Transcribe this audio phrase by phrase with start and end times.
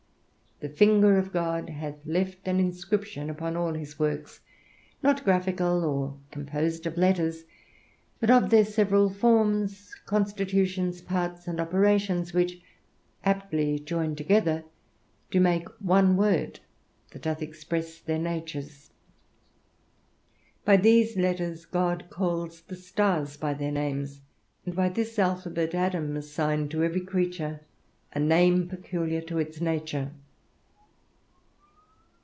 [0.59, 4.41] The finger of God hath left an inscription upon all his works,
[5.01, 7.45] not graphical or composed of letters,
[8.19, 12.61] but of their several forms, constitutions, parts and operations, which,
[13.25, 14.63] aptly joined together,
[15.31, 16.59] do make one word
[17.09, 18.91] that doth express their natures.
[20.63, 24.21] By these letters God calls the stars by their names;
[24.67, 27.61] and by this alphabet Adam assigned to every creature
[28.13, 30.11] a name peculiar to its nature.